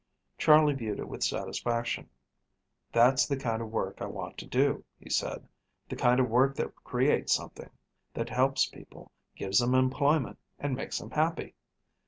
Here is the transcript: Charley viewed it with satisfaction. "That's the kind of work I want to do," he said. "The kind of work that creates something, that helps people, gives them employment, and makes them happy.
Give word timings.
Charley 0.39 0.73
viewed 0.73 0.97
it 0.97 1.07
with 1.07 1.21
satisfaction. 1.23 2.09
"That's 2.91 3.27
the 3.27 3.37
kind 3.37 3.61
of 3.61 3.69
work 3.69 4.01
I 4.01 4.05
want 4.07 4.35
to 4.39 4.47
do," 4.47 4.83
he 4.99 5.11
said. 5.11 5.47
"The 5.89 5.95
kind 5.95 6.19
of 6.19 6.27
work 6.27 6.55
that 6.55 6.73
creates 6.83 7.35
something, 7.35 7.69
that 8.15 8.29
helps 8.29 8.65
people, 8.65 9.11
gives 9.35 9.59
them 9.59 9.75
employment, 9.75 10.39
and 10.57 10.73
makes 10.73 10.97
them 10.97 11.11
happy. 11.11 11.53